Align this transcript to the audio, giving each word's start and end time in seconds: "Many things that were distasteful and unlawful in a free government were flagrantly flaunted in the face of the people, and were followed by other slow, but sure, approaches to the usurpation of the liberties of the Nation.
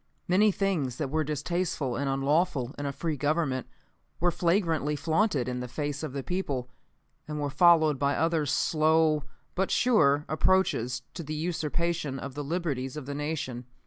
"Many 0.27 0.51
things 0.51 0.95
that 0.97 1.11
were 1.11 1.23
distasteful 1.23 1.95
and 1.95 2.09
unlawful 2.09 2.73
in 2.79 2.87
a 2.87 2.91
free 2.91 3.15
government 3.17 3.67
were 4.19 4.31
flagrantly 4.31 4.95
flaunted 4.95 5.47
in 5.47 5.59
the 5.59 5.67
face 5.67 6.01
of 6.01 6.11
the 6.13 6.23
people, 6.23 6.71
and 7.27 7.39
were 7.39 7.51
followed 7.51 7.99
by 7.99 8.15
other 8.15 8.47
slow, 8.47 9.21
but 9.53 9.69
sure, 9.69 10.25
approaches 10.27 11.03
to 11.13 11.21
the 11.21 11.35
usurpation 11.35 12.17
of 12.17 12.33
the 12.33 12.43
liberties 12.43 12.97
of 12.97 13.05
the 13.05 13.13
Nation. 13.13 13.67